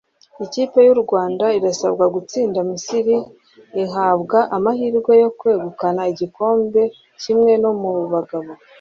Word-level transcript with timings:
Ikipe 0.45 0.79
y’u 0.87 0.97
Rwanda 1.03 1.45
irasabwa 1.57 2.05
gutsinda 2.15 2.59
Misiri 2.69 3.15
ihabwa 3.83 4.39
amahirwe 4.55 5.13
yo 5.23 5.29
kwegukana 5.39 6.01
igikombe 6.11 6.81
(kimwe 7.21 7.51
no 7.63 7.71
mu 7.81 7.91
bagabo) 8.13 8.51